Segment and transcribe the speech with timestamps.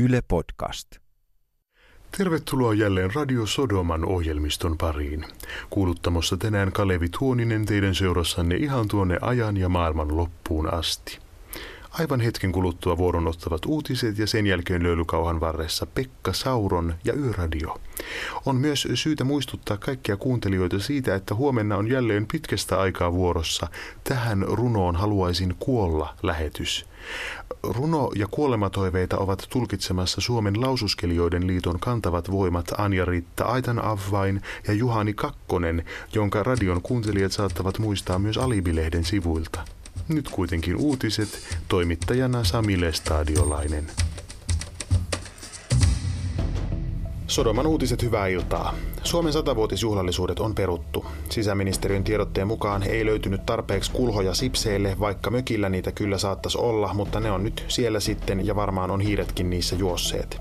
[0.00, 0.96] Yle Podcast.
[2.18, 5.24] Tervetuloa jälleen Radio Sodoman ohjelmiston pariin.
[5.70, 11.18] Kuuluttamossa tänään Kalevi Tuoninen teidän seurassanne ihan tuonne ajan ja maailman loppuun asti.
[11.90, 17.80] Aivan hetken kuluttua vuoron ottavat uutiset ja sen jälkeen löylykauhan varressa Pekka Sauron ja Yöradio.
[18.46, 23.68] On myös syytä muistuttaa kaikkia kuuntelijoita siitä, että huomenna on jälleen pitkästä aikaa vuorossa
[24.04, 26.86] Tähän runoon haluaisin kuolla lähetys.
[27.62, 35.84] Runo- ja kuolematoiveita ovat tulkitsemassa Suomen laususkelijoiden liiton kantavat voimat Anja-Ritta Aitanavvain ja Juhani Kakkonen,
[36.14, 39.64] jonka radion kuuntelijat saattavat muistaa myös Alibilehden sivuilta.
[40.14, 41.28] Nyt kuitenkin uutiset,
[41.68, 43.86] toimittajana Sami Lestadiolainen.
[47.26, 48.74] Sodoman uutiset hyvää iltaa.
[49.02, 51.06] Suomen satavuotisjuhlallisuudet on peruttu.
[51.28, 57.20] Sisäministeriön tiedotteen mukaan ei löytynyt tarpeeksi kulhoja sipseille, vaikka mökillä niitä kyllä saattaisi olla, mutta
[57.20, 60.40] ne on nyt siellä sitten ja varmaan on hiiretkin niissä juosseet.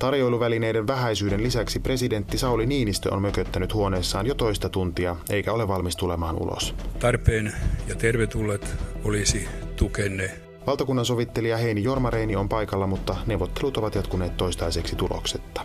[0.00, 5.96] Tarjoiluvälineiden vähäisyyden lisäksi presidentti Sauli Niinistö on mököttänyt huoneessaan jo toista tuntia, eikä ole valmis
[5.96, 6.74] tulemaan ulos.
[6.98, 7.52] Tarpeen
[7.88, 10.30] ja tervetulleet olisi tukenne.
[10.66, 15.64] Valtakunnan sovittelija Heini Jormareini on paikalla, mutta neuvottelut ovat jatkuneet toistaiseksi tuloksetta.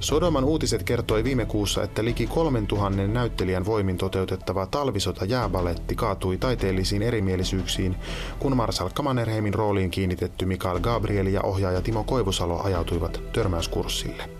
[0.00, 7.02] Sodoman uutiset kertoi viime kuussa, että liki 3000 näyttelijän voimin toteutettava talvisota jääbaletti kaatui taiteellisiin
[7.02, 7.96] erimielisyyksiin,
[8.38, 14.30] kun Marsalkka Mannerheimin rooliin kiinnitetty Mikael Gabriel ja ohjaaja Timo Koivusalo ajautuivat törmäyskurssille.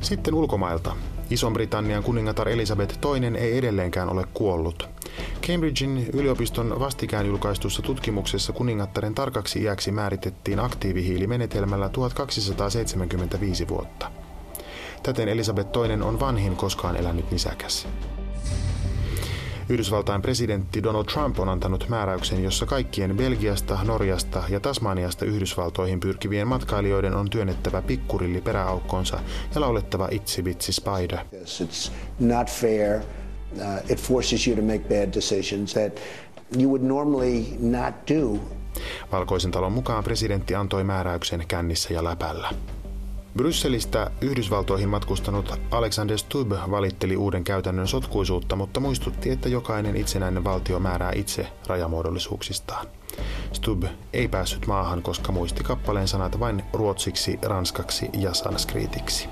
[0.00, 0.96] Sitten ulkomailta.
[1.30, 4.95] Ison-Britannian kuningatar Elisabeth II ei edelleenkään ole kuollut.
[5.46, 14.10] Cambridgein yliopiston vastikään julkaistussa tutkimuksessa kuningattaren tarkaksi iäksi määritettiin aktiivihiilimenetelmällä 1275 vuotta.
[15.02, 17.88] Täten Elisabeth II on vanhin koskaan elänyt nisäkäs.
[19.68, 26.48] Yhdysvaltain presidentti Donald Trump on antanut määräyksen, jossa kaikkien Belgiasta, Norjasta ja Tasmaniasta Yhdysvaltoihin pyrkivien
[26.48, 29.20] matkailijoiden on työnnettävä pikkurilli peräaukkonsa
[29.54, 31.18] ja laulettava Itsi Spider.
[31.44, 33.00] It's not fair.
[33.52, 36.00] Uh, it forces you to make bad decisions that
[36.60, 38.38] you would normally not do.
[39.12, 42.50] Valkoisen talon mukaan presidentti antoi määräyksen kännissä ja läpällä.
[43.36, 50.78] Brysselistä Yhdysvaltoihin matkustanut Alexander Stubb valitteli uuden käytännön sotkuisuutta, mutta muistutti, että jokainen itsenäinen valtio
[50.78, 52.86] määrää itse rajamuodollisuuksistaan.
[53.52, 59.28] Stubb ei päässyt maahan, koska muisti kappaleen sanat vain ruotsiksi, ranskaksi ja sanskriitiksi.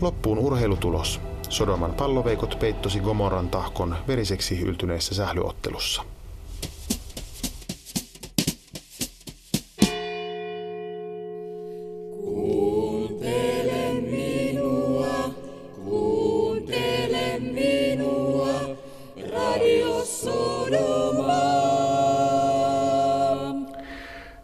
[0.00, 1.20] Loppuun urheilutulos.
[1.48, 6.02] Sodoman palloveikot peittosi Gomorran tahkon veriseksi yltyneessä sählyottelussa.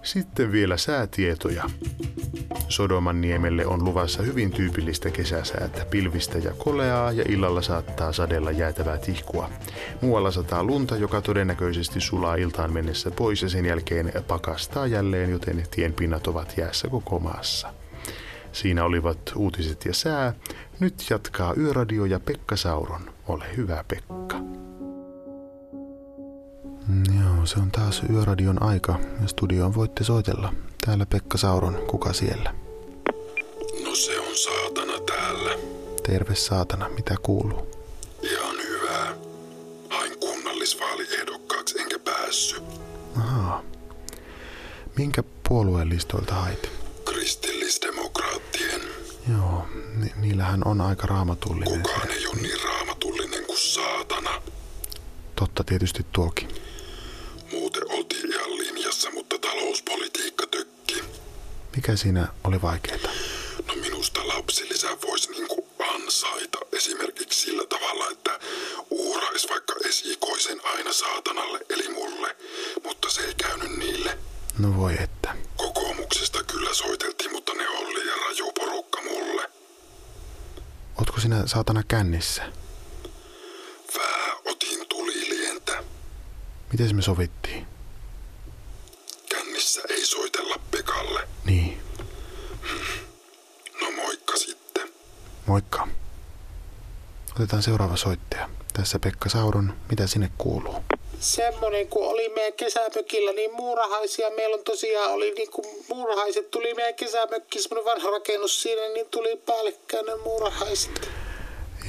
[0.03, 1.65] Sitten vielä säätietoja.
[2.69, 8.99] Sodoman niemelle on luvassa hyvin tyypillistä kesäsäätä, pilvistä ja koleaa ja illalla saattaa sadella jäätävää
[8.99, 9.51] tihkua.
[10.01, 15.65] Muualla sataa lunta, joka todennäköisesti sulaa iltaan mennessä pois ja sen jälkeen pakastaa jälleen, joten
[15.71, 17.75] tienpinnat ovat jäässä koko maassa.
[18.53, 20.35] Siinä olivat uutiset ja sää.
[20.81, 23.03] Nyt jatkaa Yöradio ja Pekka Sauron.
[23.29, 24.37] Ole hyvä Pekka.
[27.21, 30.53] Joo, se on taas Yöradion aika ja studioon voitte soitella.
[30.87, 32.55] Täällä Pekka Sauron, kuka siellä?
[33.85, 35.51] No se on saatana täällä.
[36.03, 37.67] Terve saatana, mitä kuuluu?
[38.23, 39.17] Ihan hyvää.
[39.91, 42.57] Hain kunnallisvaaliehdokkaaksi enkä päässy.
[43.17, 43.63] Ahaa.
[44.97, 46.71] Minkä puolueen listoilta hait?
[47.05, 48.81] Kristillisdemokraattien.
[49.33, 51.83] Joo, ni- niillähän on aika raamatullinen.
[51.83, 54.43] Kukaan ei ole niin raamatullinen kuin saatana.
[55.37, 56.49] Totta tietysti tuokin.
[57.53, 61.03] Muuten oltiin ihan linjassa, mutta talouspolitiikka tökki.
[61.85, 63.09] Mikä siinä oli vaikeeta?
[63.69, 68.39] No minusta lapsilisä voisi niinku ansaita esimerkiksi sillä tavalla, että
[68.91, 72.37] uurais vaikka esikoisen aina saatanalle eli mulle,
[72.85, 74.19] mutta se ei käynyt niille.
[74.59, 75.37] No voi että.
[75.57, 79.51] Kokoomuksesta kyllä soiteltiin, mutta ne oli liian raju porukka mulle.
[80.99, 82.53] Ootko sinä saatana kännissä?
[83.99, 85.85] Vää otin tulilientä.
[86.73, 87.67] Miten me sovittiin?
[89.29, 91.29] Kännissä ei soitella Pekalle.
[91.45, 91.85] Niin,
[93.81, 94.89] No moikka sitten.
[95.47, 95.89] Moikka.
[97.37, 98.51] Otetaan seuraava soittaja.
[98.73, 99.75] Tässä Pekka Sauron.
[99.91, 100.75] Mitä sinne kuuluu?
[101.25, 104.31] semmoinen, kun oli meidän kesämökillä, niin muurahaisia.
[104.31, 109.07] Meillä on tosiaan oli niin kuin muurahaiset tuli meidän kesämökki, semmoinen vanha rakennus siinä, niin
[109.11, 111.11] tuli päällekkäinen muurahaiset.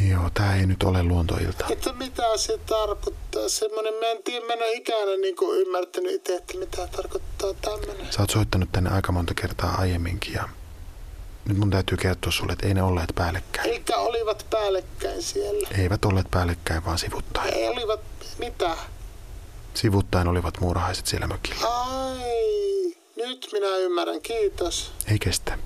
[0.10, 1.66] Joo, tää ei nyt ole luontoilta.
[1.70, 6.36] Että mitä se tarkoittaa semmoinen, mä en tiedä, mä en ole ikään niin ymmärtänyt itse,
[6.36, 8.14] että mitä tarkoittaa tämmöinen.
[8.14, 10.50] Sä oot soittanut tänne aika monta kertaa aiemminkin ja
[11.48, 13.70] nyt mun täytyy kertoa sulle, että ei ne olleet päällekkäin.
[13.70, 15.68] Eikä olivat päällekkäin siellä.
[15.78, 17.54] Eivät olleet päällekkäin, vaan sivuttain.
[17.54, 18.00] Ei olivat,
[18.38, 18.78] mitä?
[19.74, 21.68] Sivuttain olivat muurahaiset siellä mökillä.
[21.68, 24.92] Ai, nyt minä ymmärrän, kiitos.
[25.12, 25.58] Ei kestä.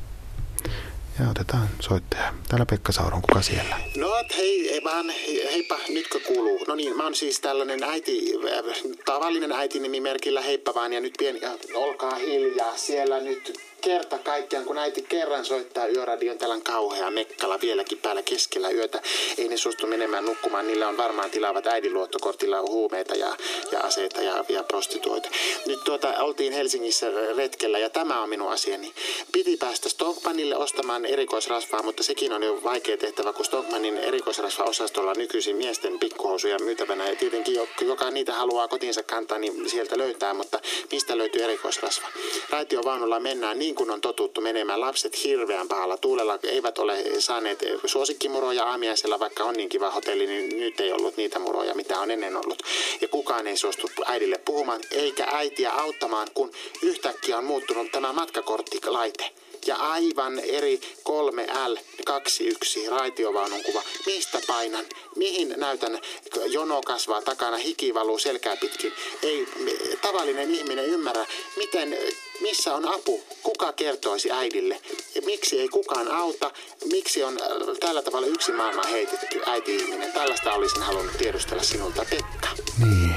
[1.20, 2.34] Ja otetaan soittaja.
[2.50, 3.80] Täällä Pekka Sauron, kuka siellä?
[3.98, 5.10] No hei, ei vaan,
[5.52, 6.66] heippa, nytkö kuuluu?
[6.68, 11.46] No niin, mä oon siis tällainen äiti, äh, tavallinen äitinimimerkillä, heippa vaan ja nyt pieni,
[11.46, 17.12] äh, olkaa hiljaa, siellä nyt kerta kaikkiaan, kun äiti kerran soittaa yöradion, täällä on kauhea
[17.12, 19.02] mekkala vieläkin päällä keskellä yötä.
[19.38, 23.38] Ei ne suostu menemään nukkumaan, niillä on varmaan tilaavat äidin luottokortilla huumeita ja,
[23.72, 25.30] ja aseita ja, ja prostituoita.
[25.66, 28.94] Nyt tuota, oltiin Helsingissä retkellä ja tämä on minun asiani.
[29.32, 35.56] Piti päästä Stockmanille ostamaan erikoisrasvaa, mutta sekin on jo vaikea tehtävä, kun Stockmanin erikoisrasva-osastolla nykyisin
[35.56, 37.10] miesten pikkuhousuja myytävänä.
[37.10, 40.60] Ja tietenkin joka niitä haluaa kotiinsa kantaa, niin sieltä löytää, mutta
[40.92, 42.08] mistä löytyy erikoisrasva?
[42.50, 44.82] Raitiovaunulla mennään niin niin kuin on totuttu menemään.
[44.82, 50.60] Lapset hirveän pahalla tuulella eivät ole saaneet suosikkimuroja aamiaisella, vaikka on niin kiva hotelli, niin
[50.60, 52.64] nyt ei ollut niitä muroja, mitä on ennen ollut.
[53.02, 56.52] Ja kukaan ei suostu äidille puhumaan, eikä äitiä auttamaan, kun
[56.82, 59.32] yhtäkkiä on muuttunut tämä matkakorttilaite
[59.68, 60.80] ja aivan eri
[61.10, 63.82] 3L21 raitiovaunun kuva.
[64.06, 64.86] Mistä painan?
[65.16, 66.00] Mihin näytän?
[66.46, 68.94] Jono kasvaa takana, hiki valuu selkää pitkin.
[69.24, 69.48] Ei
[70.02, 71.26] tavallinen ihminen ymmärrä,
[71.58, 71.98] miten,
[72.42, 73.24] missä on apu?
[73.44, 74.82] Kuka kertoisi äidille?
[75.16, 76.52] Ja miksi ei kukaan auta?
[76.92, 77.48] Miksi on äh,
[77.80, 80.12] tällä tavalla yksi maailma heitetty äiti-ihminen?
[80.12, 82.48] Tällaista olisin halunnut tiedustella sinulta, Pekka.
[82.80, 83.16] Niin,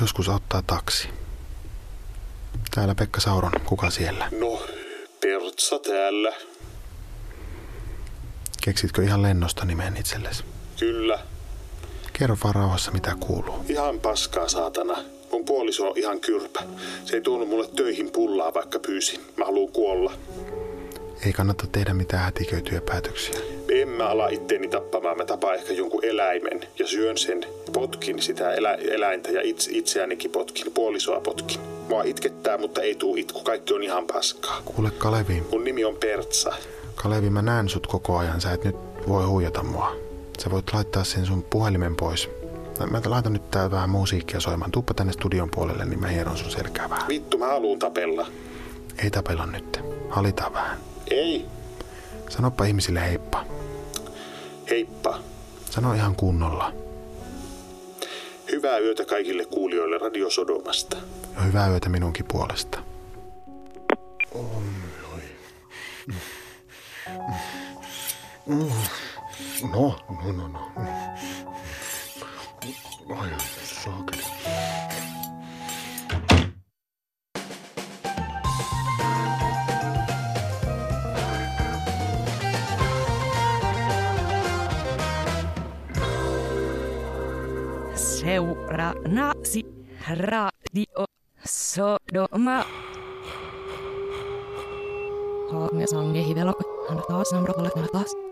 [0.00, 1.08] joskus ottaa taksi.
[2.74, 4.28] Täällä Pekka Sauron, kuka siellä?
[4.40, 4.62] No,
[5.20, 6.32] Pertsa täällä.
[8.64, 10.44] Keksitkö ihan lennosta nimen itsellesi?
[10.78, 11.18] Kyllä.
[12.12, 13.64] Kerro vaan rauhassa, mitä kuuluu.
[13.68, 15.13] Ihan paskaa, saatana.
[15.34, 16.62] Mun puoliso on ihan kyrpä.
[17.04, 19.20] Se ei tuonut mulle töihin pullaa, vaikka pyysin.
[19.36, 20.12] Mä haluun kuolla.
[21.26, 23.40] Ei kannata tehdä mitään hätiköityjä päätöksiä.
[23.68, 25.16] En mä ala itteeni tappamaan.
[25.16, 27.46] Mä tapaan ehkä jonkun eläimen ja syön sen.
[27.72, 30.72] Potkin sitä elä, eläintä ja itse, itseäänikin potkin.
[30.72, 31.60] Puolisoa potkin.
[31.88, 33.40] Mua itkettää, mutta ei tuu itku.
[33.42, 34.62] Kaikki on ihan paskaa.
[34.64, 35.42] Kuule Kalevi.
[35.50, 36.52] Mun nimi on Pertsa.
[36.94, 38.40] Kalevi, mä näen sut koko ajan.
[38.40, 38.76] Sä et nyt
[39.08, 39.96] voi huijata mua.
[40.42, 42.28] Sä voit laittaa sen sun puhelimen pois.
[42.80, 44.70] Mä, mä laitan nyt tää vähän musiikkia soimaan.
[44.70, 47.08] Tuppa tänne studion puolelle, niin mä hieron sun selkää vähän.
[47.08, 48.26] Vittu, mä haluun tapella.
[48.98, 49.80] Ei tapella nyt.
[50.10, 50.78] Halitaan vähän.
[51.10, 51.46] Ei.
[52.28, 53.44] Sanoppa ihmisille heippa.
[54.70, 55.18] Heippa.
[55.70, 56.72] Sano ihan kunnolla.
[58.52, 60.96] Hyvää yötä kaikille kuulijoille Radio Sodomasta.
[61.36, 62.78] Ja hyvää yötä minunkin puolesta.
[69.62, 70.70] No, no, no, no.
[73.14, 74.34] Olha nasi cara.
[87.94, 89.62] Seurasi
[90.10, 91.06] Radio
[91.46, 92.66] Sodoma.
[95.54, 96.58] Kalau misalnya hidalok,
[96.90, 98.23] anak tos, namrok, anak tos.